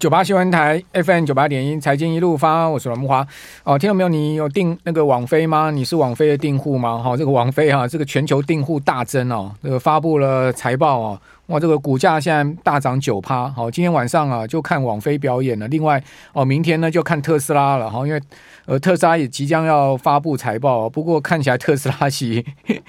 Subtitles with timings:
[0.00, 3.26] 九八新闻台 FM 九八点一财经一路发，我是阮木华。
[3.62, 4.08] 哦，听到没有？
[4.08, 5.70] 你有订那个网飞吗？
[5.70, 6.98] 你是网飞的订户吗？
[6.98, 13.48] 哈、哦，这个网飞哈，这个全球订户大增哦，这个发布了财报哦，哇，这个股价现在大涨九趴。
[13.50, 15.68] 好，今天晚上啊就看网飞表演了。
[15.68, 16.02] 另外
[16.32, 18.20] 哦，明天呢就看特斯拉了哈，因为
[18.66, 22.44] 呃特斯拉也即将要发布财报，不过看起来特斯拉系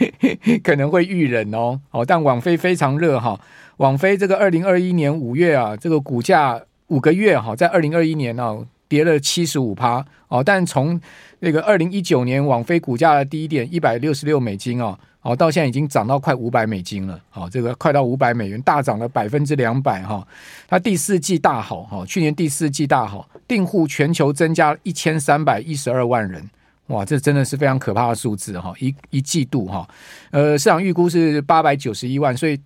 [0.63, 1.79] 可能会遇冷哦。
[1.91, 3.39] 哦，但网飞非常热哈，
[3.77, 6.59] 网飞这个二零二一年五月啊，这个股价。
[6.87, 10.99] 五个月哈，在二零二一年哦，跌了七十五趴哦，但从
[11.39, 20.25] 那个二零一九年网飞股价的低点一百六十六美金哦，哦，到现在已经涨到快五百美金了，好，这个快到五百美元，大涨了百分之两百哈。
[20.67, 26.47] 它第四季大好哈，去年第四季大好，订户全球增加一千三百一十二万人，
[26.87, 29.87] 哇，这真的是非常可怕的数字哈，一一季度哈，
[30.29, 32.59] 呃，市场预估是八百九十一万，所以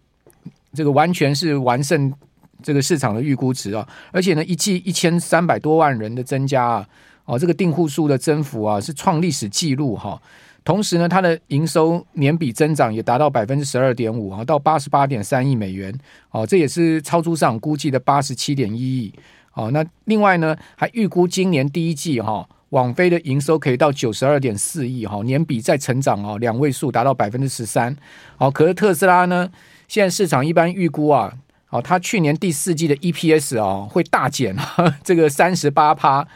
[0.73, 2.13] 这个完全是完胜。
[2.61, 6.87] 这个市场的预估值啊，而且呢，一季一千三百多万人的增加啊，
[7.25, 10.21] 哦，这个订户数的增幅啊是创历史记录哈。
[10.65, 15.97] 同时呢，它的营收年比增长也达到百分之十二点五啊，到八十八点三亿美元
[16.31, 19.13] 哦，这也是超出市场估计的八十七点一亿
[19.53, 19.71] 哦。
[19.71, 27.95] 那另外呢，还预估今年第一季哈，网飞的营收可以到九十二点四亿哈，年比再成长哦，两位数达到百分之十三。
[28.35, 29.49] 好，可是特斯拉呢，
[29.87, 31.33] 现在市场一般预估啊。
[31.69, 34.55] 哦，它去年第四季的 EPS 哦会大减
[35.03, 36.27] 这个三十八趴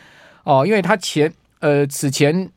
[0.44, 2.50] 哦，因为它前呃此前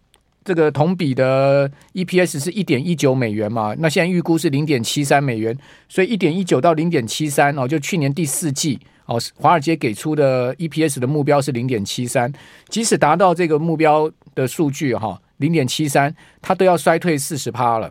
[0.45, 5.57] 这个同比的 EPS 是一点一九美元嘛，那现在预估是零点七三美元，
[5.89, 12.33] 所以一点一九到零点七三哦，就去年第四季哦，华尔街给出的 EPS 的目标是零点七三，
[12.69, 17.91] 即使达到这个目标的数据哈零点七三，它都要衰退四十趴了。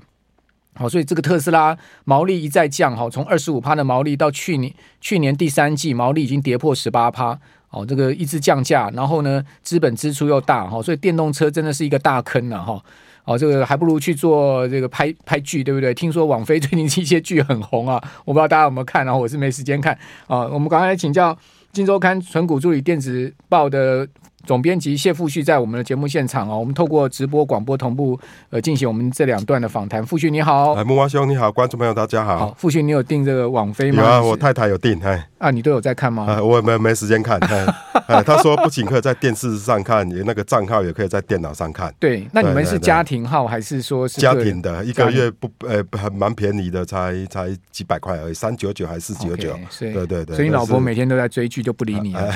[0.77, 12.83] 好，所以这个特斯拉毛利一再降，哈，从二十五趴的毛利到去年去年第三季毛利已经跌破十八趴，哦，这个一直降价，然后呢，资本支出又大，哈，所以电动车真的是一个大坑了，哈，
[13.23, 15.93] 哦，这个还不如去做这个拍拍剧，对不对？
[15.93, 19.97] 听说网飞最近一些剧很红啊，我不知道大家有没有看，然后我是没时间看，
[20.27, 21.33] 啊，我们刚才请教
[21.71, 24.05] 《金周刊》存股助理电子报的。
[24.45, 28.19] 总编辑谢富旭在我们的节目现场哦，我们透过直播广播同步
[28.49, 30.05] 呃进行我们这两段的访谈。
[30.05, 32.37] 富旭你好，哎，木蛙兄你好，观众朋友大家好。
[32.37, 34.03] 好，富旭你有订这个网飞吗？
[34.03, 36.25] 有啊，我太太有订，哎，啊，你都有在看吗？
[36.27, 37.39] 啊，我也没没时间看，
[38.25, 41.93] 他说不仅可以在电视上看，也那个账号也可以在电脑上看。
[41.99, 44.83] 对，那你们是家庭号还是说是家庭的？
[44.83, 49.55] 一个月不呃很蛮便宜的，才才几百块而已，三九九还是四九九？
[49.79, 50.35] 对对对。
[50.35, 52.33] 所以你老婆每天都在追剧，就不理你了。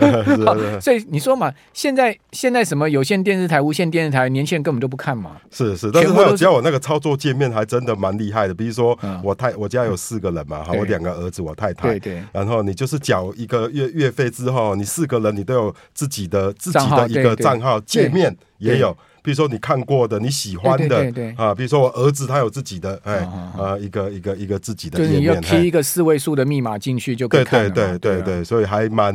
[0.80, 5.36] 所以你说嘛，现在现在什么有线电视台、无线电视台，年轻人根本都不看嘛。
[5.52, 8.54] 是是，但是他只要我那个操作界面还真的蛮厉害的。
[8.54, 12.22] 比如说我太我家有四个人嘛，哈，我两个儿子，我太太，对对。
[12.32, 18.96] 然后你就是缴一个月月费之后，你四个人你都有自己的自己的一个账号界面也有。
[19.22, 23.16] 比如说你看过的，你喜欢的，对对对啊，比如说我儿子他有自己的，哎
[23.54, 27.68] 啊，一个一个一个自己的页面，就是你要 key 一个四位数的密码进去就可以看了。
[27.68, 29.14] 对对对对对，所以还蛮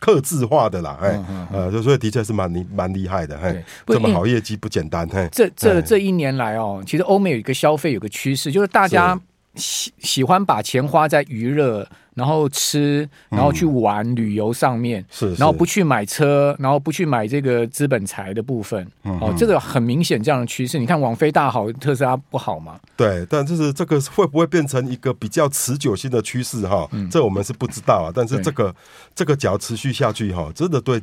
[0.00, 5.28] 克制化的啦，哎，呃，所以的确是蛮厉蛮厉害的，哎，这么好业绩不简单，哎。
[5.30, 9.16] 这这这一年来哦，其实欧美有一个消费有个趋势，就是大家
[9.54, 11.88] 喜喜欢把钱花在娱乐。
[12.14, 20.78] 然后吃，然后去玩、嗯、旅游上面，是，是，然后不去买车，然后不去买这个资本财的部分，嗯、哦，这个很明显这样的趋势。
[20.78, 22.78] 你看，网飞大好，特斯拉不好吗？
[22.98, 26.68] 对，但就是这个会不会变成一个比较持久性的趋势？
[26.68, 28.12] 哈、嗯，这我们是不知道啊。
[28.14, 28.76] 但是这个对
[29.14, 31.00] 这个只要持续下去，哈，真的对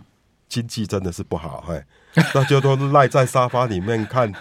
[0.48, 1.82] 经济真的是不好，嘿。
[2.34, 4.32] 大家都赖在沙发里面看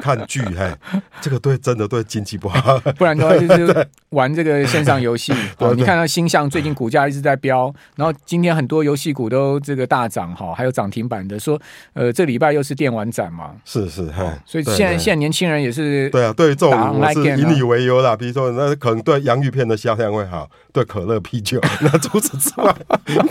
[0.00, 0.72] 看剧，嘿，
[1.20, 2.78] 这个对真的对经济不好。
[2.96, 5.32] 不然的话就是玩这个线上游戏。
[5.58, 11.38] 哦，你看到星象最近股价一直在飙，然后今天很多游戏股都这个大涨，哈，还有涨停板的。
[11.38, 11.60] 说，
[11.94, 13.50] 呃，这礼拜又是电玩展嘛？
[13.64, 14.08] 是是，
[14.44, 18.16] 所以现在现在年轻人也是对啊，对这种我是以你为由啦。
[18.16, 22.74] 比如说，那可能对洋芋片的销量会好，对可乐啤酒，那除此之外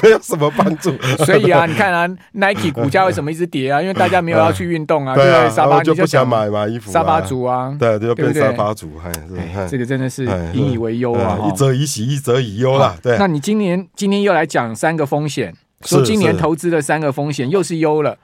[0.04, 0.96] 没有什么帮助。
[1.26, 3.82] 所以啊，你看啊，Nike 股价为什么一直跌啊？
[3.86, 12.98] 因为大家没有要去运动啊， 对，沙发就不想买买买衣服，沙发族啊，对，就变沙发族，哎，这个真的是引以为忧啊，一则以喜，一则以忧啦。
[13.04, 18.18] 对，那你今年今天又来讲三个风险，说今年投资的三个风险又是忧了。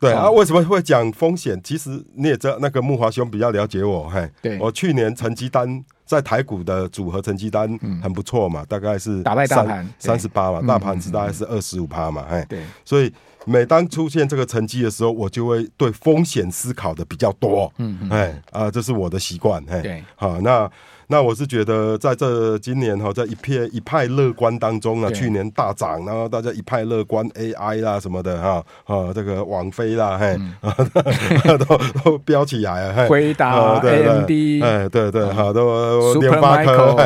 [0.00, 1.58] 对啊，为什么会讲风险？
[1.62, 7.66] 其实你也知道，那个木华兄比较了解我，嘿，对，我去年成绩单在台股的组合成绩单
[8.02, 13.10] 很不错嘛，大概是打败大盘三十八嘛，大盘子大概是二十五趴嘛，嘿，对，所以
[13.46, 20.70] 每当出现这个成绩的时候，我就会对风险思考的比较多，嗯嗯，哎啊，这是我的习惯，哎，对，好那。
[21.14, 30.36] 那我是觉得，在这今年哈，在一片一派乐观当中啊，去年大涨，然后大家一派乐观，AI 啦什么的哈，啊，这个网飞啦，嘿，
[31.56, 36.96] 都都飙起来了，回答 AMD，哎，对对，好，都联发科，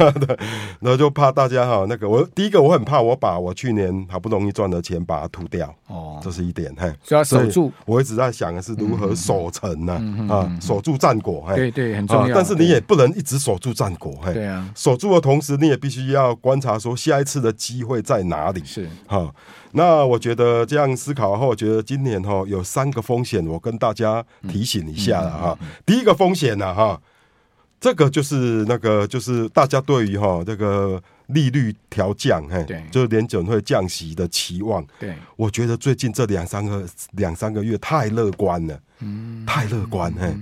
[0.18, 0.34] 对，
[0.80, 7.70] 然后就怕大家哈，那个我第一个我很怕我把我去年好不容易赚的钱把它吐掉，哦，这是一点，嘿，就要守住。
[7.84, 9.92] 我一直在想的是如何守城呢，
[10.30, 12.34] 啊，守住战果，对对，很重要。
[12.34, 13.57] 但是你也不能一直守。
[13.58, 18.62] 守住战果，嘿，对啊，守住的同时，你也必须要观察说下一次的机会在哪里。
[18.64, 19.34] 是，哈，
[19.72, 25.58] 那我觉得这样思考后，我觉得今年哈有三个风险，我跟大家提醒一下了哈。
[25.84, 27.00] 第一个风险呢，哈，
[27.80, 34.86] 这个就是那个就是大家对于哈这个利率调降，嘿，对，就是联准会降息的期望。
[34.98, 38.78] 对，我觉得最近这两三个两三个月太乐观了。
[39.00, 40.34] 嗯，太乐观嘿，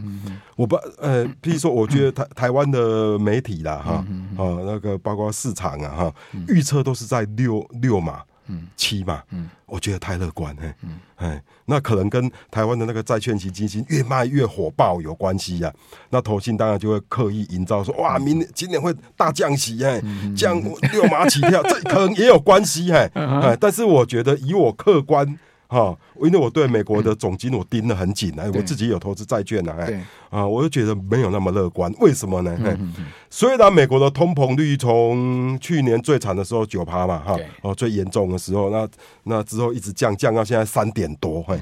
[0.56, 3.92] 我不呃，譬如说，我觉得 台台湾的媒体啦，哈，
[4.38, 6.14] 啊，那个包括市场啊，哈，
[6.48, 15.72] 预测都是在六六码，嗯，七嘛，嗯，我觉得太乐观哎，嗯，哎，那可能跟台湾的那个债券型基金越卖越火爆有关系呀。
[16.10, 20.00] 那投信当然就会刻意营造说，哇，明年今年会大降息，哎，
[20.36, 20.60] 降
[20.92, 25.38] 六码起跳，这可能也有关系，哎， 哎，但是我觉得以我客观。
[25.68, 31.92] 哈，因为我对美国的总金我盯得很紧哎，我自己有投资债券呢，哎，啊，我就觉得没有那么乐观。
[32.00, 32.56] 为什么呢？
[32.60, 32.94] 嗯、
[33.28, 38.88] 虽然美国的通膨率从去年最惨的时候九趴嘛，哈，哦，最严重的时候，那
[39.24, 41.60] 那之后一直降降到现在三点多，嘿，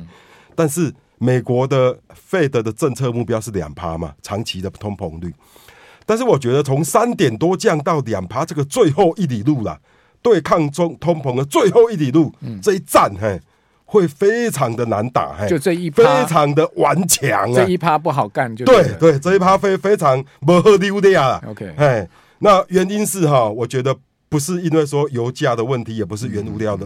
[0.55, 1.99] 但是美国的
[2.31, 5.33] Fed 的政策目标是两趴嘛，长期的通膨率。
[6.05, 9.81] 但是我觉得从三点多降到两趴，这个最后一里路了，
[10.21, 12.31] 对抗中通膨的最后一里路，
[12.61, 13.41] 这一战，嘿。
[13.95, 21.41] 会非常的难打，嘿，就这一趴非常的顽强啊，这一趴不好干，就对对，这一趴非非常不好丢的呀。
[21.49, 22.09] OK，哎，
[22.41, 23.95] 那原因是哈，我觉得。
[24.35, 26.85] 不是因为说油价的问题，也不是原物料的。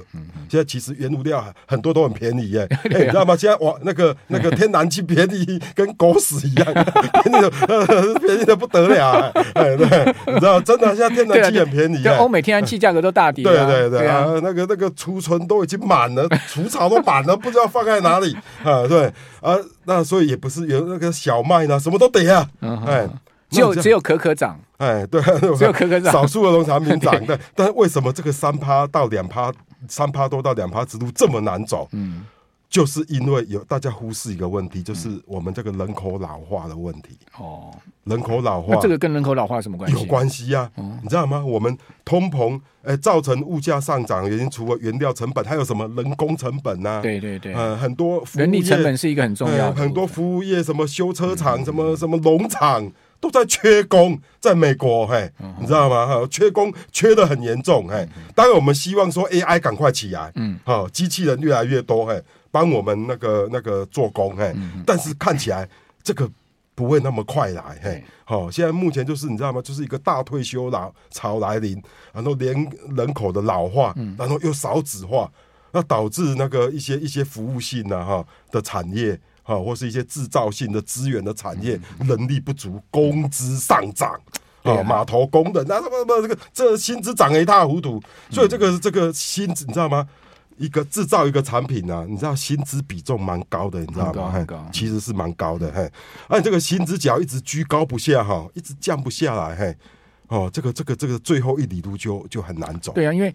[0.50, 3.34] 现在其实原物料很多都很便宜耶， 你知道吗？
[3.34, 6.66] 现在哇，那个那个天然气便宜跟狗屎一样，
[7.24, 7.50] 便宜的
[8.20, 9.32] 便宜的不得了。
[9.54, 12.06] 哎，对，你知道，真的现在天然气很便宜。
[12.18, 13.42] 欧美天然气价格都大跌。
[13.42, 18.86] 对对对啊，那个那个储存都已经满了，储槽都满了，不知道放在哪里啊？
[18.86, 19.06] 对
[19.40, 19.56] 啊，
[19.86, 22.46] 那所以也不是有那个小麦呢，什么都得啊。
[22.86, 23.08] 哎。
[23.50, 25.20] 只有只有可可涨，哎，对，
[25.56, 29.52] 只有可可涨，少数的农产品涨，但 但是为什么这个三趴到两趴，
[29.88, 31.88] 三趴多到两趴之路这么难走？
[31.92, 32.26] 嗯，
[32.68, 37.18] 就是因为有大家忽视一个问题，就是我们这个人口老化的问题。
[37.38, 37.70] 哦，
[38.04, 39.96] 人口老化，这个跟人口老化有什么关系？
[39.96, 40.70] 有关系呀，
[41.02, 41.42] 你知道吗？
[41.42, 41.74] 我们
[42.04, 47.00] 通膨，哎，造成物价上涨原因，除了原料成本，还有什么人工成本呐？
[47.02, 52.90] 对对对，呃，很多人力成本是一个很重要的，很多服务业，什么修车厂，什么什么农场。
[53.20, 56.06] 都在缺工，在美国，嘿，你知道吗？
[56.06, 58.08] 哈，缺工缺的很严重，嘿。
[58.34, 64.54] 当然，我们希望说 AI 赶快起来，嗯，好，机器人越来越多，嘿，帮我们那个那个做工，嘿。
[64.86, 65.68] 但是看起来
[66.02, 66.30] 这个
[66.74, 68.04] 不会那么快来，嘿。
[68.24, 69.60] 好，现在目前就是你知道吗？
[69.60, 71.82] 就是一个大退休老潮来临，
[72.12, 72.54] 然后连
[72.96, 75.28] 人口的老化，然后又少子化，
[75.72, 79.18] 那导致那个一些一些服务性的哈的产业。
[79.48, 84.12] 啊，或是一些制造性的资源的产业，能力不足，工资上涨，
[84.62, 90.06] 啊，码头工人，那什么什么这个这薪资涨得一塌糊涂，所以这个这个薪资你知道吗？
[90.58, 94.44] 一个制造一个产品啊，你知道薪资比重蛮高的，你知道吗？
[94.44, 95.90] 高其实是蛮高的，嘿，
[96.28, 99.74] 而这个薪资只要一直居高不下，哈，一直降不下来，嘿，
[100.26, 102.92] 哦，这个这个这个最后一里路就就很难走。
[102.92, 103.34] 对啊，因为。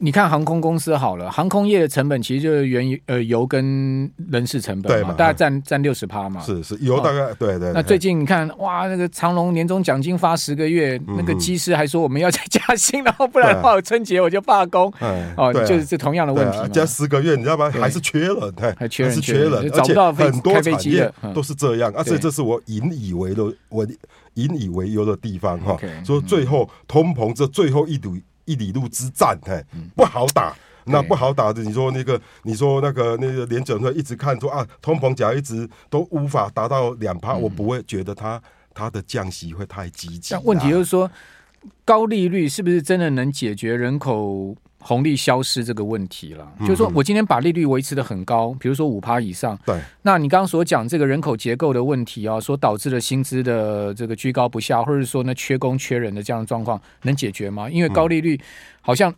[0.00, 6.40] 你看航空公司好了，航空业的成本其实就是原油呃油跟人事成本嘛，大概占占六十趴嘛。
[6.40, 7.72] 是是，油大概对对。
[7.72, 14.92] 那最近你看哇，那个长隆年终奖金发十个月，那个机师还说我们要再加薪，然后不然的话春节我就罢工。
[15.36, 16.58] 哦，就是这同样的问题。
[16.68, 17.68] 加十个月，你知道吗？
[17.68, 21.92] 还是缺人，还缺人，缺人，找不到很多开飞机的都是这样。
[21.96, 23.84] 而且这是我引以为的，我
[24.34, 25.76] 引以为忧的地方哈。
[26.04, 28.16] 说最后通膨这最后一堵。
[28.48, 29.62] 一里路之战，嘿，
[29.94, 30.56] 不好打。
[30.90, 38.40] 那不好打的，你说那个，你说那个那个联准会一直看说啊，通膨假一直都无法达到两趴，我不会觉得它
[38.72, 40.34] 它的降息会太积极。
[40.44, 41.10] 问题就是说，
[41.84, 44.56] 高利率是不是真的能解决人口？
[44.80, 49.58] 红利消失这个问题了，就是说我今天把利率维持的很高，比如说五趴以上。
[49.66, 57.68] 对，那你刚刚所讲这个人口结构的问题啊，所导致的薪资的这个居高不下，或者说呢缺工缺人的这样的状况，能解决吗？
[57.68, 58.40] 因为高利率
[58.80, 59.12] 好像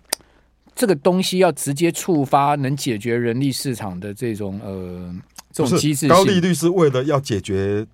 [0.75, 5.15] 这个东西要直接触发能解决人力市场的这种呃
[5.53, 6.09] 这种机制。
[6.09, 7.87] 高利率是为了要解决。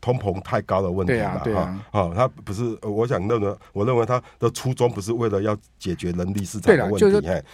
[0.00, 7.00] 通膨太高的问题了哈，好，他不是，我想认为，我认为他的初衷不是为了要解决人力市场的问题，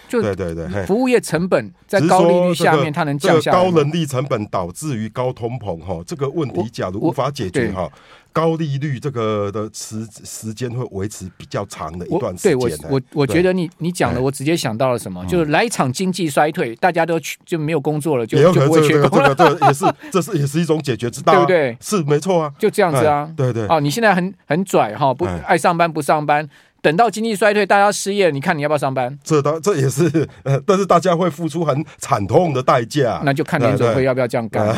[0.09, 3.59] 对对对，服务业成本在高利率下面，它能降下来。
[3.59, 7.91] 高人力成本导致于高通膨哈，这个问题假如无法解决哈。
[8.37, 12.59] 高利率这个的时时间会维持比较长的一段时间。
[12.59, 15.25] 对我，我我觉得你你讲的，我直接想到了什么？
[15.25, 19.35] 就是来一场经济衰退，大家都去就没有工作了，就就不会缺工了。
[19.35, 21.79] 这个也是， 这是也是一种解决之道，对不对？
[21.81, 23.67] 是没错啊，就这样子啊，对对。
[23.69, 26.47] 哦，你现在很很拽哈，不爱上班不上班。
[26.83, 29.19] 等到经济衰退，大家失业，你看你要不要上班？
[29.25, 33.21] 这当这也是，呃，但是大家会付出很惨痛的代价。
[33.25, 34.73] 那就看联准会要不要这样干。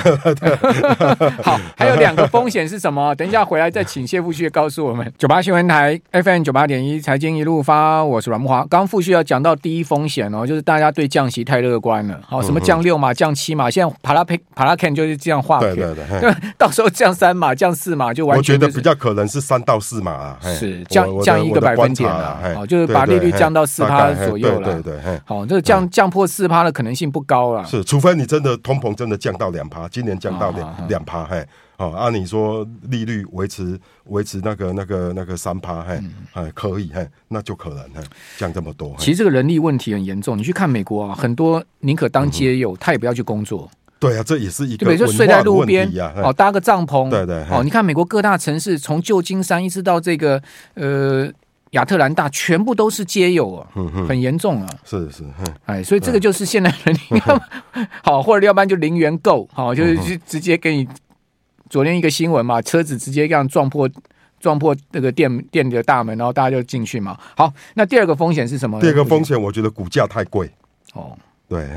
[1.45, 3.14] 好，还有两个风险是什么？
[3.14, 5.12] 等一下回来再请谢富旭告诉我们。
[5.19, 8.64] 九八新闻台 FM 九八点一财经一路发，我是阮木华。
[8.71, 12.19] 刚富旭要讲到第一风险哦，就是大家对降息太乐观了。
[12.26, 15.61] 好，什么降六嘛、降七嘛，现在帕拉佩帕拉 Ken 就是这样画。
[15.61, 18.55] 对对对， 到时候降三嘛、降四嘛就完全。
[18.55, 21.98] 我觉得比较可能是三到四嘛啊，是降降一个百分。
[22.05, 24.81] 好，就是把利率降到四趴左右了。
[24.81, 27.64] 对对，好，这个降降破四趴的可能性不高了。
[27.64, 36.00] 是，除非你真的通膨真的降到两趴，今年降到两两趴，嘿，好，按你说利率维持维持那个那个那个三趴，嘿，
[36.33, 38.02] 哎，可以，嘿，那就可能，嘿，
[38.37, 38.95] 降这么多。
[38.99, 43.69] 其实这个人力问题很严重，你去看美国啊，很多宁可当街友，他也不要去工作。
[44.00, 45.90] 对啊，这也是一个，对，就睡在路边，
[46.23, 47.11] 哦，搭个帐篷。
[47.11, 50.40] 对对，哦，你看美国各大城市，从旧金山一直到这个
[50.75, 51.31] 呃。
[51.72, 53.66] 亚特兰大全部都是街友啊，
[54.08, 54.68] 很严重啊。
[54.84, 55.25] 是是，
[55.66, 56.96] 哎，所以这个就是现在人，
[58.02, 60.88] 好，或者要不然就零元购，好，就是直接给你。
[61.70, 63.87] 昨天一个新闻嘛，车子直接这样撞破
[64.40, 67.14] 撞破那个店店的大门，然后大家就进去嘛。
[67.37, 68.80] 好，那第二个风险是什么？
[68.80, 70.50] 第二个风险，我觉得股价太贵。
[70.94, 71.14] 哦，
[71.46, 71.68] 对，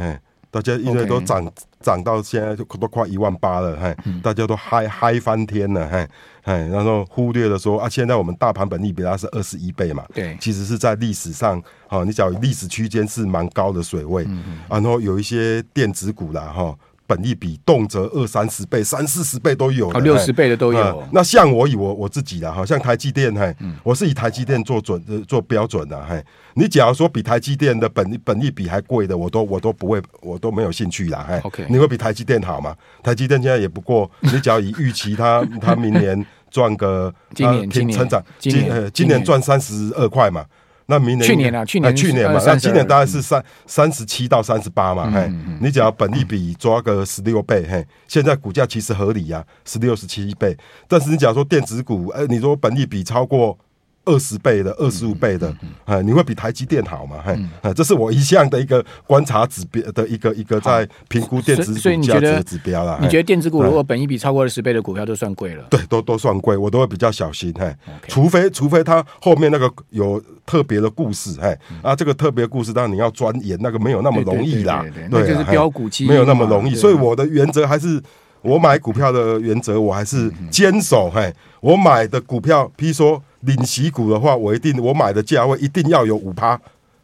[0.51, 6.07] 大家因为都涨涨到现在就都快一万八了，嘿，大家都嗨嗨翻天了，嘿。
[6.43, 14.27] 哎，然后忽略了说啊，现在我们大盘本利比它是二十一倍嘛，对，其实是在历史上，啊，你讲历史区间是蛮高的水位，
[14.67, 16.75] 然后有一些电子股啦，哈。
[17.07, 21.03] 本益比动辄二三十倍、三四十倍都有，六十倍的都有。
[21.11, 23.53] 那像我以我我自己的，好像台积电，嘿，
[23.83, 26.23] 我是以台积电做准做标准的，嘿。
[26.53, 31.39] 你假如说比台积电的本本益比还贵的，我都我都不会，我都没有兴趣啦，嘿。
[31.43, 32.75] OK，你会比台积电好吗？
[33.03, 40.45] 台积电现在也不过，你只要以预期它它明年赚个今年今年成长今呃今年赚三十二块嘛。
[40.91, 45.31] 那明年去年啊，去年去年嘛，那今年大概是三三十七到三十八嘛，嘿，
[45.61, 50.57] 你只要本利比抓个十六倍，嘿，现在股价其实合理呀，十六十七倍，
[50.89, 53.57] 但是你假如说电子股，哎，你说本利比超过。
[54.05, 57.17] 二十倍的，二十五倍的，哎、嗯嗯嗯，你会比台积电好吗？
[57.23, 62.97] 哎、嗯，这是我一向的一个观察指标的一个一个在评估电子股价值的指标啦。
[63.01, 65.63] 你觉得电子股如果本一比超过二十倍的股票都算贵了？
[65.69, 67.53] 对，都都算贵，我都会比较小心。
[67.59, 68.09] 哎，Okay.
[68.09, 74.83] 除非除非它后面那个有特别的故事，哎，嗯、啊，这个特别故事当然你要钻研，那个没有那么容易啦。
[74.93, 76.73] 对，那就是标股期，没有那么容易。
[76.73, 78.01] 所以我的原则还是，
[78.41, 81.07] 我买股票的原则，我还是坚守。
[81.09, 83.21] 嘿，我买的股票，譬如说。
[83.41, 86.59] 领息股的话，我一定我买的价位一定要有五趴，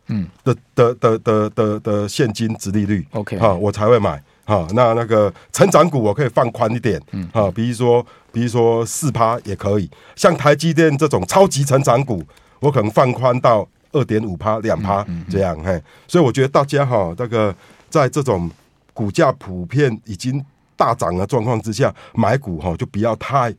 [0.07, 4.67] 嗯的的的的的的现金值利率，OK 哈，我才会买哈。
[4.73, 12.23] 那那个成长股我可以放宽一点，嗯哈，比如说比如说四趴也可以，像台积电这种超级成长股，
[12.59, 15.81] 我可能放宽到二点五趴两趴这样嘿。
[16.07, 17.53] 所以我觉得大家哈，这个
[17.89, 18.49] 在这种
[18.93, 20.43] 股价普遍已经
[20.75, 23.53] 大涨的状况之下，买股哈就不要太。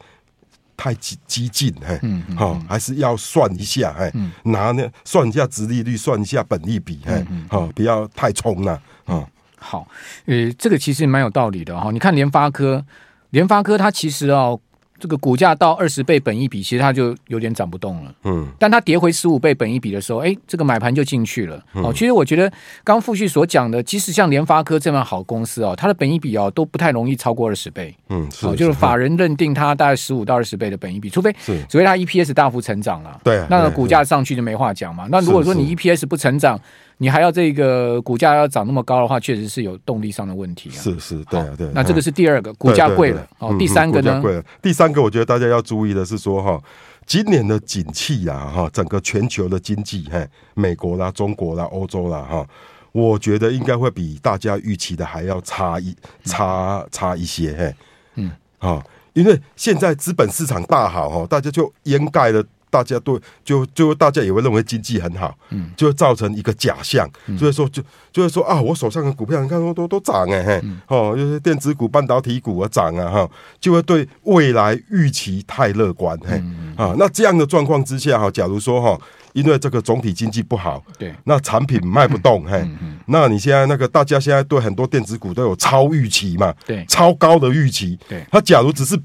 [0.78, 4.11] 太激激进，嘿，嗯，好，还是要算一下，嘿，
[4.44, 9.26] 拿那算一下殖利率，算一下本利比，嘿，好，不要太冲了，啊，
[9.58, 9.87] 好，
[10.26, 12.87] 呃，这个其实蛮有道理的哈，你看联发科，
[13.30, 14.58] 联发科它其实哦。
[14.99, 18.14] 这个股价到二十倍本一比，其实它就有点涨不动了。
[18.25, 21.62] 嗯，但它跌回十五倍本一比的时候，哎，这个买盘就进去了。
[21.75, 22.49] 嗯、哦，其实我觉得
[22.83, 27.95] 刚刚富旭所讲的，即使像联发科这么好公司哦，它的本益比哦都不太容易超过二十倍。
[28.09, 33.21] 嗯，是，哦，就是法人认定它大概十五到二十倍的本益比，除非是除非它 EPS 大幅成长了。
[33.23, 35.07] 对，那个股价上去就没话讲嘛。
[35.11, 36.61] 那如果说你 EPS 不成长，
[36.99, 40.76] 你还要这个股价要涨那么高的话，确实是有动力上的问题啊。
[40.76, 41.69] 是是，对啊对。
[41.73, 43.26] 那这个是第二个，股价贵了。
[43.38, 44.21] 哦，第三个呢？
[44.21, 44.45] 贵了。
[44.61, 46.61] 第三个，我觉得大家要注意的是说哈，
[47.07, 52.47] 今年的景气呀哈，整个全球的经济，嘿，美国啦、中国啦、欧洲啦哈，
[52.93, 57.75] 我觉得应该会比大家预期的还要差一差差一些嘿。
[58.17, 58.83] 嗯，好。
[59.14, 67.08] 因为现在资本市场大好哈，大家就掩盖了，大家都就就大家也会认为经济很好，嗯，就会造成一个假象，
[67.38, 67.82] 所以说就
[68.12, 76.42] 就会说啊，我手上的股票你看都都都涨哎嘿，哦，就是电子股、半导体股啊涨啊哈，就会对未来预期太乐观嘿，
[76.76, 78.98] 啊，那这样的状况之下哈，假如说哈。
[79.34, 82.66] 因为这个总体经济不好，对，那产品卖不动，嘿，
[83.06, 89.00] 那你现在那个大家现在对很多电子股都有超预期嘛，对，超高的预期，对，它假如只是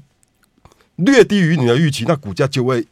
[0.96, 2.84] 略低于你的预期，那股价就会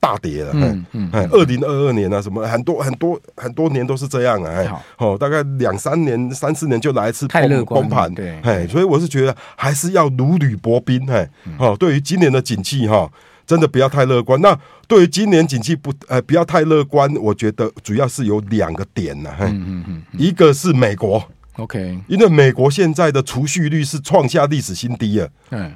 [0.00, 11.28] 大跌了，嗯嗯，二零二二年啊，什么很多很多很多年都是这样啊，哎，哦，大概两三年、三四年就来一次崩崩盘，对，哎，所以我是觉得还是要如履薄冰，哎，
[11.58, 13.10] 哦，对于今年的景气哈。
[13.48, 14.38] 真的不要太乐观。
[14.42, 14.54] 那
[14.86, 19.38] 对于今年景气不呃不要太乐观，我觉得主要是有两个点呢、啊。
[19.40, 21.26] 嗯嗯嗯，一个是美国
[21.56, 25.30] ，OK，因为美国现在的储蓄率是创下历史新低了。
[25.52, 25.72] 嗯，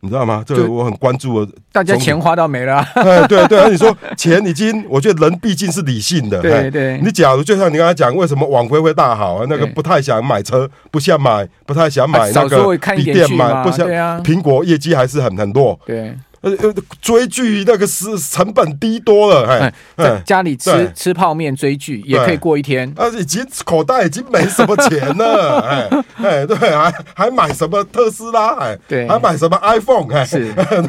[0.00, 0.44] 你知道吗？
[0.46, 1.44] 这个我很关注。
[1.72, 2.86] 大家钱花到没了、啊。
[3.02, 6.40] 对对对，而你说钱已经，我觉得人毕竟是理性的。
[6.40, 7.00] 对对。
[7.02, 9.46] 你假如就像你刚才讲，为什么网飞会大好啊？
[9.48, 13.88] 那个不太想买车，不想买，不太想买那个笔电买，不想。
[14.22, 15.78] 苹果业绩还是很很弱。
[15.84, 16.14] 对。
[16.40, 30.52] 呃呃，追剧那个是成本低多了，哎，在家里吃吃泡面追剧也可以过一天，啊，已经口袋已经没什么钱了， 哎哎，对，还还买什么特斯拉，哎，对，还买什么 iPhone，哎，是，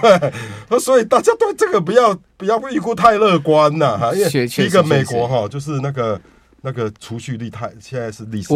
[0.70, 6.20] 对，所以大家对这个不要不要预估太乐观了哈，因为第一个美国哈就是那个
[6.62, 8.50] 那个储蓄率太现在是历史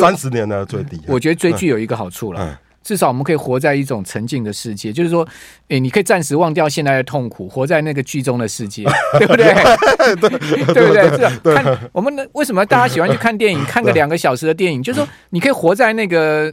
[0.00, 2.58] 三十年的最低，我觉得追剧有一个好处了。
[2.82, 5.26] 至少我们可以活在一种沉浸的世界，就是说，
[5.68, 8.84] 哎，你可以暂时忘掉现在的痛苦，活在那个剧中的世界，
[9.18, 9.54] 对不对？
[10.16, 11.16] 对 对不对？
[11.16, 16.52] 是啊，看我们为什么大家喜欢去看电影， 看个两个小时的电影，就是说，你可以活在那个。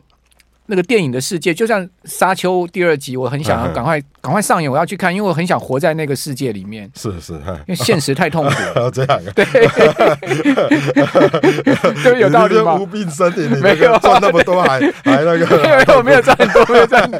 [0.69, 6.89] 那个电影的世界，就像《沙丘》第二集，我很想要赶快赶快上演，我要去看，因为我很想活在那个世界里面。
[6.95, 8.51] 是是，因为现实太痛苦。
[8.79, 8.89] 了。
[8.91, 9.45] 这样对，
[12.03, 12.75] 对，有道理吗？
[12.75, 13.97] 无病呻吟，没有。
[13.99, 17.19] 赚那么多，还还那个， 没有没有赚很多，没有赚很多。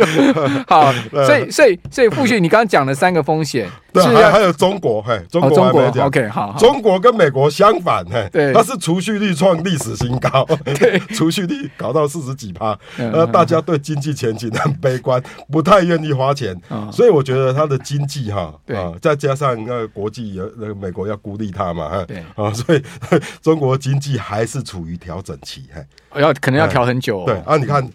[0.67, 0.93] 好，
[1.25, 13.29] 所以所以所以，傅旭，你刚刚讲了三个风险，对，还还有中国，嘿，中国中国 OK，好，中国跟美国相反，嘿，对，它是储蓄率创历史新高，对，储蓄率搞到四十几趴，呃。
[13.29, 15.21] 大家对经济前景很悲观，
[15.51, 18.75] 不太愿意花钱，哦、所以我觉得它的经济哈，对。
[18.75, 22.23] 啊，再加上那个国际有那个美国要孤立它嘛，对。
[22.35, 22.83] 啊，所以
[23.41, 25.65] 中国经济还是处于调整期，
[26.15, 27.25] 要可能要调很久，哦。
[27.25, 27.87] 对啊，你看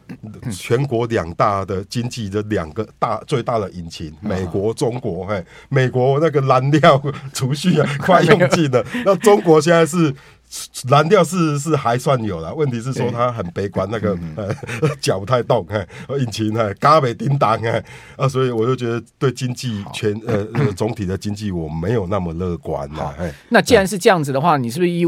[0.52, 10.14] 全国两大的经济的两个大最大的引擎，美国、中国，嘿，美国那个燃料储蓄啊快用尽了， 那中国现在是。
[10.86, 14.54] 燃料是是还算有了，问题是说它很悲观，那个 呃
[15.00, 15.84] 脚不太动，哎，
[16.16, 17.82] 引擎哎，嘎没叮当哎，
[18.14, 20.44] 啊，所以我就觉得对经济全呃
[20.76, 23.12] 总体的经济我没有那么乐观了。
[23.48, 25.04] 那既然是这样子的话，你是不是一？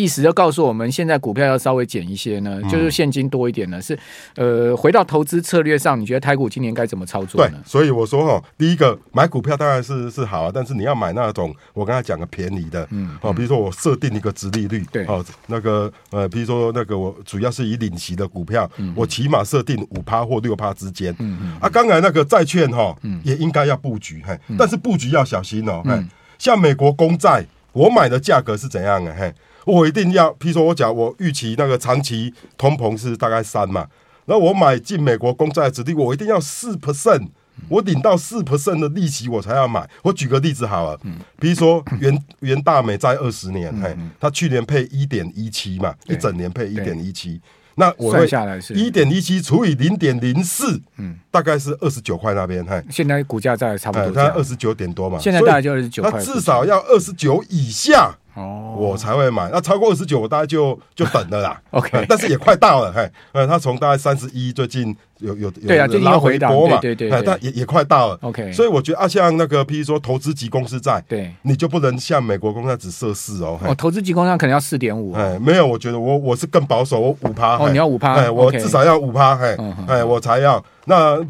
[0.00, 3.80] 意思就告诉我们，现在股票要稍微减一些呢，就是现金多一点呢。
[3.82, 3.98] 是
[4.36, 7.56] 呃，回到投资策略上，你觉得台股今年该怎么操作呢？
[7.62, 26.02] 对，所以我说哈，第一个买股票当然是是好啊，但是你要买那种我刚才讲的便宜的，嗯，哦，比如说我设定一个殖利率，对，哦，那个呃，比如说那个我主要是以领息的股票，我起码设定五趴或六趴之间，嗯嗯，啊，刚才那个债券哈，也应该要布局，嘿，但是布局要小心哦，嘿，
[26.38, 29.14] 像美国公债，我买的价格是怎样的？
[29.14, 29.32] 嘿。
[29.70, 33.86] 我一定要，譬如说我讲我预期那个长期通膨是大概三嘛，
[34.26, 37.28] 那我买进美国公债的殖利率，我一定要四 percent，
[37.68, 39.88] 我领到四 percent 的利息我才要买。
[40.02, 40.98] 我举个例子好了，
[41.38, 47.40] 比如说元元 大美债二十年，嘿，他去年配一点一七嘛，一整年配一点一七，
[47.74, 48.74] 那我算下来是。
[48.74, 58.14] 一点一七除以零点零四，嗯，大概是二十九块那边，嘿，现在股价在差不多，它二十九点多嘛，现在大概就二十九块，那至少要二十九以下。
[58.40, 59.50] 哦，我才会买。
[59.52, 61.60] 那超过二十九，我大概就就等了啦。
[61.70, 68.18] OK， 但是也快到了，嘿，呃，他从大概三十一，最近有有有对啊，最近回波嘛，对对对，但也也快到了。
[68.22, 73.58] OK，所以我觉得啊，像那个，譬如说投资级公司债，对，你就不能像美国公债只设四哦。
[73.64, 75.12] 哦，投资级公债可能要四点五。
[75.12, 77.58] 哎，没有，我觉得我我是更保守，我五趴。
[77.58, 78.14] 哦，你要五趴？
[78.14, 81.20] 哎，我至少要五趴，嘿，哎，我才要那。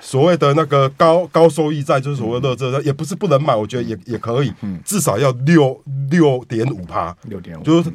[0.00, 4.52] 所谓的那个高高收益债，就是所谓的这，也不是不能买，我觉得也也可以，
[4.84, 7.92] 至少要六六点五趴，六点五，就是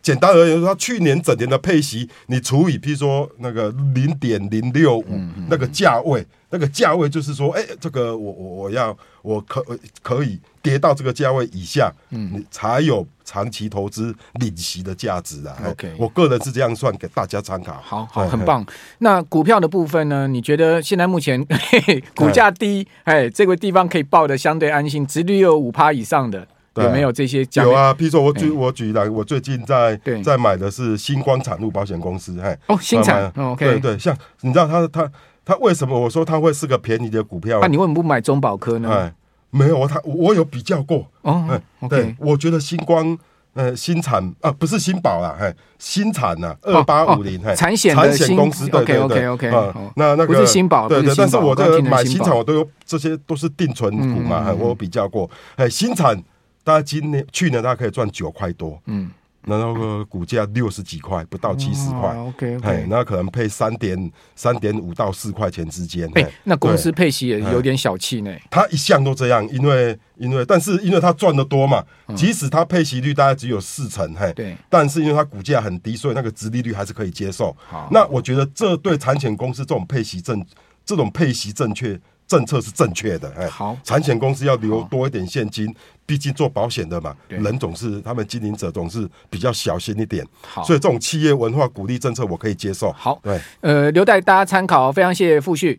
[0.00, 5.04] 简单而言，说他去年整年的配息，你除以，譬如说那个零点零六五
[5.48, 9.62] 那个价位，那个价位就是说，哎、欸，这个我我我要我可
[10.02, 15.54] 可以跌到这个价位以下，嗯，你才有长期投资领息的价值啊。
[15.66, 17.74] OK，我个人是这样算，给大家参考。
[17.82, 18.64] 好好，很棒。
[19.00, 20.26] 那股票的部分呢？
[20.26, 26.48] 你觉得现在目前嘿嘿 股价低，哎，这个地方可以抱的相对安心，殖利率有五趴以上的。
[26.82, 27.46] 有没有这些？
[27.54, 35.10] 有啊，譬如说我举我举来，我最近在在买的是星光产物保险公司，嘿，哦，新产，OK，对对，像你知道他他
[35.44, 37.58] 他为什么我说他会是个便宜的股票？
[37.60, 38.92] 那你为什么不买中保科呢？
[38.92, 39.12] 哎，
[39.50, 43.16] 没有，他我有比较过哦，对，我觉得星光
[43.54, 49.50] 呃新产啊不是新保啦，嘿，新产呐，二八五零，嘿，产险产险公司，对对对，OK，
[49.96, 56.22] 那那个不是新保，对对，但是我这个买新产我都有这些都是定存股嘛，我有比较过，哎，新产。
[56.66, 59.08] 大概今年、去年，大概可以赚九块多，嗯，
[59.44, 68.34] 然后个股价六十几块，不到七十块，OK，哎，那可能配三点三点五到四块钱之间，哎，那公司配息也有点小气呢。
[68.50, 71.84] 他一向都这样，因为因为但是因为他赚的多嘛，
[72.16, 77.56] 即使他配息率大概只有四成，嘿，对，但是因为他股价很低，所以那个殖利率还是可以接受。
[77.92, 80.44] 那我觉得这对产险公司这种配息正
[80.84, 81.96] 这种配息正确。
[82.26, 85.72] 政策是正确的，哎，好，产险公司要留多一点现金，
[86.04, 95.74] 毕竟做保险的嘛，人总是他们经营者总是比较小心一点，好，所以这种企业文化鼓励政策我可以接受，好，对，呃，留待大家参考，非常谢谢傅旭。